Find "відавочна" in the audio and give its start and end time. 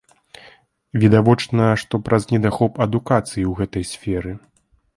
1.03-1.67